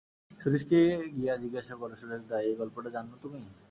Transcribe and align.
সুরেশকে 0.39 0.79
গিয়া 1.15 1.33
জিজ্ঞাসা 1.43 1.73
করে-সুরেশদা, 1.75 2.37
এই 2.41 2.53
গল্পটা 2.55 2.89
জানো 2.89 3.13
তুমি? 3.23 3.41